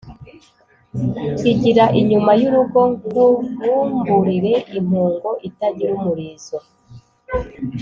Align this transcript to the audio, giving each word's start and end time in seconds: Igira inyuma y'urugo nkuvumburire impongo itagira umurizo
Igira 1.51 1.85
inyuma 1.99 2.31
y'urugo 2.41 2.81
nkuvumburire 3.09 4.53
impongo 4.77 5.29
itagira 5.47 5.91
umurizo 5.97 6.57